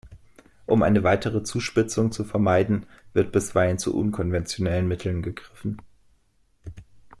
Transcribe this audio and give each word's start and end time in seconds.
Um 0.65 0.81
eine 0.81 1.03
weitere 1.03 1.43
Zuspitzung 1.43 2.11
zu 2.11 2.23
vermeiden, 2.23 2.87
wird 3.13 3.31
bisweilen 3.31 3.77
zu 3.77 3.95
unkonventionellen 3.95 4.87
Mitteln 4.87 5.21
gegriffen. 5.21 5.79